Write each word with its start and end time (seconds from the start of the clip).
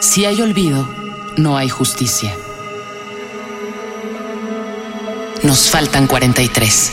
Si 0.00 0.24
hay 0.24 0.40
olvido, 0.40 0.88
no 1.36 1.56
hay 1.56 1.68
justicia. 1.68 2.32
Nos 5.42 5.68
faltan 5.70 6.06
43. 6.06 6.92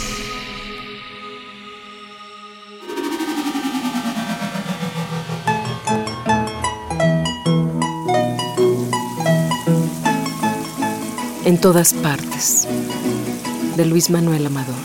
En 11.46 11.62
todas 11.62 11.94
partes, 11.94 12.68
de 13.78 13.86
Luis 13.86 14.10
Manuel 14.10 14.48
Amador. 14.48 14.76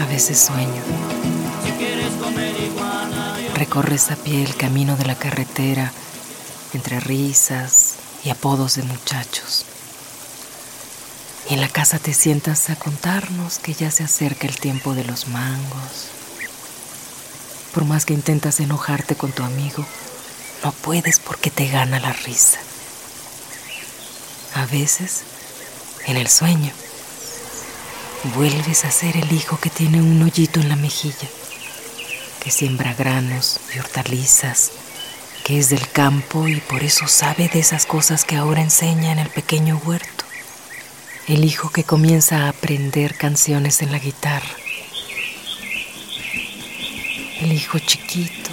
A 0.00 0.06
veces 0.06 0.38
sueño. 0.38 1.11
Recorres 3.62 4.10
a 4.10 4.16
pie 4.16 4.42
el 4.42 4.56
camino 4.56 4.96
de 4.96 5.04
la 5.04 5.14
carretera 5.14 5.92
entre 6.74 6.98
risas 6.98 7.94
y 8.24 8.30
apodos 8.30 8.74
de 8.74 8.82
muchachos. 8.82 9.66
Y 11.48 11.54
en 11.54 11.60
la 11.60 11.68
casa 11.68 12.00
te 12.00 12.12
sientas 12.12 12.70
a 12.70 12.74
contarnos 12.74 13.60
que 13.60 13.72
ya 13.72 13.92
se 13.92 14.02
acerca 14.02 14.48
el 14.48 14.56
tiempo 14.56 14.96
de 14.96 15.04
los 15.04 15.28
mangos. 15.28 16.08
Por 17.72 17.84
más 17.84 18.04
que 18.04 18.14
intentas 18.14 18.58
enojarte 18.58 19.14
con 19.14 19.30
tu 19.30 19.44
amigo, 19.44 19.86
no 20.64 20.72
puedes 20.72 21.20
porque 21.20 21.52
te 21.52 21.68
gana 21.68 22.00
la 22.00 22.12
risa. 22.12 22.58
A 24.56 24.66
veces, 24.66 25.22
en 26.06 26.16
el 26.16 26.26
sueño, 26.26 26.72
vuelves 28.34 28.84
a 28.84 28.90
ser 28.90 29.16
el 29.16 29.30
hijo 29.30 29.56
que 29.60 29.70
tiene 29.70 30.02
un 30.02 30.20
hoyito 30.20 30.58
en 30.58 30.68
la 30.68 30.74
mejilla, 30.74 31.28
que 32.42 32.50
siembra 32.50 32.92
granos 32.92 33.60
y 33.72 33.78
hortalizas, 33.78 34.72
que 35.44 35.60
es 35.60 35.68
del 35.68 35.88
campo 35.88 36.48
y 36.48 36.60
por 36.60 36.82
eso 36.82 37.06
sabe 37.06 37.48
de 37.48 37.60
esas 37.60 37.86
cosas 37.86 38.24
que 38.24 38.34
ahora 38.34 38.60
enseña 38.60 39.12
en 39.12 39.20
el 39.20 39.28
pequeño 39.28 39.80
huerto. 39.84 40.24
El 41.28 41.44
hijo 41.44 41.70
que 41.70 41.84
comienza 41.84 42.38
a 42.38 42.48
aprender 42.48 43.16
canciones 43.16 43.80
en 43.80 43.92
la 43.92 44.00
guitarra. 44.00 44.56
El 47.40 47.52
hijo 47.52 47.78
chiquito. 47.78 48.50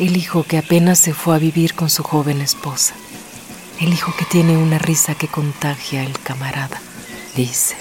El 0.00 0.16
hijo 0.16 0.44
que 0.44 0.56
apenas 0.56 0.98
se 0.98 1.12
fue 1.12 1.36
a 1.36 1.38
vivir 1.38 1.74
con 1.74 1.90
su 1.90 2.02
joven 2.02 2.40
esposa. 2.40 2.94
El 3.78 3.92
hijo 3.92 4.14
que 4.16 4.24
tiene 4.24 4.56
una 4.56 4.78
risa 4.78 5.14
que 5.14 5.28
contagia 5.28 6.00
al 6.00 6.18
camarada, 6.20 6.80
dice. 7.34 7.76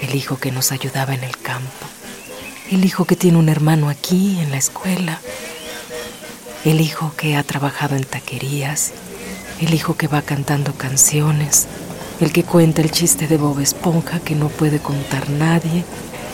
El 0.00 0.16
hijo 0.16 0.36
que 0.36 0.50
nos 0.50 0.72
ayudaba 0.72 1.14
en 1.14 1.22
el 1.22 1.36
campo. 1.36 1.85
El 2.68 2.84
hijo 2.84 3.04
que 3.04 3.14
tiene 3.14 3.38
un 3.38 3.48
hermano 3.48 3.88
aquí 3.88 4.40
en 4.40 4.50
la 4.50 4.56
escuela. 4.56 5.20
El 6.64 6.80
hijo 6.80 7.12
que 7.16 7.36
ha 7.36 7.44
trabajado 7.44 7.94
en 7.94 8.02
taquerías. 8.02 8.92
El 9.60 9.72
hijo 9.72 9.96
que 9.96 10.08
va 10.08 10.22
cantando 10.22 10.72
canciones. 10.74 11.68
El 12.20 12.32
que 12.32 12.42
cuenta 12.42 12.82
el 12.82 12.90
chiste 12.90 13.28
de 13.28 13.36
Bob 13.36 13.60
Esponja 13.60 14.18
que 14.18 14.34
no 14.34 14.48
puede 14.48 14.80
contar 14.80 15.30
nadie. 15.30 15.84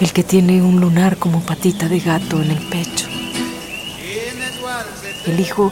El 0.00 0.12
que 0.14 0.22
tiene 0.22 0.62
un 0.62 0.80
lunar 0.80 1.18
como 1.18 1.42
patita 1.42 1.88
de 1.88 2.00
gato 2.00 2.40
en 2.40 2.50
el 2.50 2.66
pecho. 2.66 3.06
El 5.26 5.38
hijo 5.38 5.70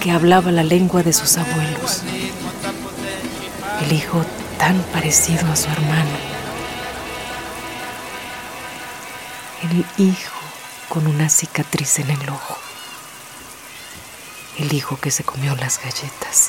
que 0.00 0.10
hablaba 0.10 0.50
la 0.50 0.64
lengua 0.64 1.04
de 1.04 1.12
sus 1.12 1.38
abuelos. 1.38 2.02
El 3.86 3.92
hijo 3.92 4.24
tan 4.58 4.82
parecido 4.92 5.46
a 5.46 5.54
su 5.54 5.70
hermano. 5.70 6.29
El 9.62 9.84
hijo 9.98 10.40
con 10.88 11.06
una 11.06 11.28
cicatriz 11.28 11.98
en 11.98 12.10
el 12.10 12.28
ojo. 12.30 12.56
El 14.58 14.72
hijo 14.72 14.98
que 14.98 15.10
se 15.10 15.22
comió 15.22 15.54
las 15.54 15.78
galletas. 15.78 16.48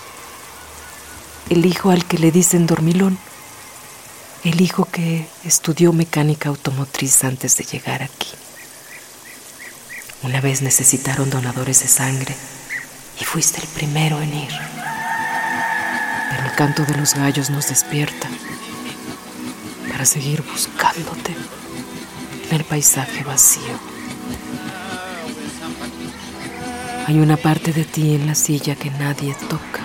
El 1.49 1.65
hijo 1.65 1.91
al 1.91 2.05
que 2.05 2.17
le 2.17 2.31
dicen 2.31 2.67
dormilón. 2.67 3.19
El 4.45 4.61
hijo 4.61 4.85
que 4.85 5.27
estudió 5.43 5.91
mecánica 5.91 6.47
automotriz 6.47 7.25
antes 7.25 7.57
de 7.57 7.65
llegar 7.65 8.01
aquí. 8.01 8.29
Una 10.23 10.39
vez 10.39 10.61
necesitaron 10.61 11.29
donadores 11.29 11.81
de 11.81 11.89
sangre 11.89 12.33
y 13.19 13.25
fuiste 13.25 13.59
el 13.59 13.67
primero 13.67 14.21
en 14.21 14.33
ir. 14.33 14.53
Pero 16.29 16.45
el 16.45 16.55
canto 16.55 16.85
de 16.85 16.95
los 16.95 17.13
gallos 17.15 17.49
nos 17.49 17.67
despierta 17.67 18.29
para 19.91 20.05
seguir 20.05 20.41
buscándote 20.43 21.35
paisaje 22.71 23.25
vacío. 23.25 23.75
Hay 27.05 27.19
una 27.19 27.35
parte 27.35 27.73
de 27.73 27.83
ti 27.83 28.15
en 28.15 28.27
la 28.27 28.33
silla 28.33 28.75
que 28.75 28.89
nadie 28.91 29.35
toca, 29.49 29.81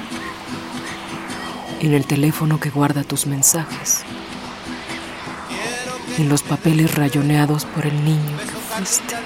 en 1.80 1.94
el 1.94 2.06
teléfono 2.06 2.60
que 2.60 2.70
guarda 2.70 3.02
tus 3.02 3.26
mensajes, 3.26 4.02
en 6.16 6.28
los 6.28 6.44
papeles 6.44 6.94
rayoneados 6.94 7.64
por 7.64 7.86
el 7.86 8.04
niño 8.04 8.38
que 8.38 8.84
fuiste 8.84 9.16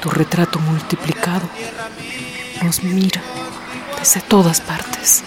tu 0.00 0.10
retrato 0.10 0.58
multiplicado 0.58 1.48
nos 2.64 2.82
mira 2.82 3.22
desde 4.00 4.20
todas 4.20 4.60
partes. 4.60 5.22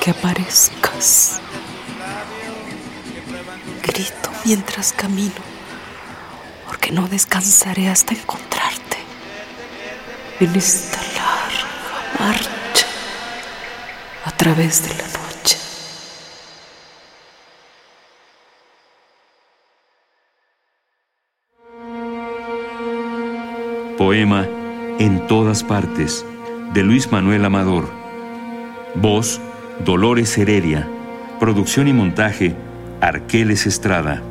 Que 0.00 0.12
aparezcas. 0.12 1.42
Mientras 4.44 4.92
camino, 4.92 5.34
porque 6.66 6.92
no 6.92 7.08
descansaré 7.08 7.88
hasta 7.88 8.14
encontrarte 8.14 8.96
en 10.38 10.54
esta 10.54 10.98
larga 10.98 12.20
marcha 12.20 12.86
a 14.24 14.30
través 14.30 14.84
de 14.84 14.90
la 14.90 15.02
noche. 15.02 15.58
Poema 23.98 24.46
En 25.00 25.26
todas 25.26 25.64
partes, 25.64 26.24
de 26.72 26.84
Luis 26.84 27.10
Manuel 27.10 27.44
Amador. 27.44 27.90
Voz, 28.94 29.40
Dolores 29.84 30.38
Heredia. 30.38 30.88
Producción 31.40 31.88
y 31.88 31.92
montaje, 31.92 32.56
Arqueles 33.00 33.66
Estrada. 33.66 34.22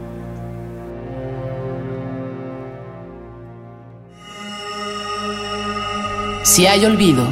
Si 6.44 6.68
hay 6.68 6.84
olvido, 6.86 7.26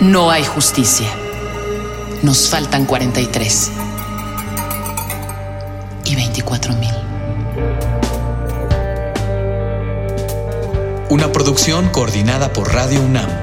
no 0.00 0.30
hay 0.30 0.44
justicia. 0.44 1.08
Nos 2.22 2.48
faltan 2.48 2.84
43 2.84 3.70
y 6.04 6.16
24 6.16 6.74
mil. 6.74 6.94
Una 11.10 11.30
producción 11.30 11.90
coordinada 11.90 12.52
por 12.52 12.72
Radio 12.72 13.02
UNAM 13.02 13.41